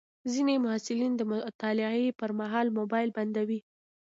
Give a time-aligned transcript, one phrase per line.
[0.31, 3.59] ځینې محصلین د مطالعې پر مهال موبایل بندوي.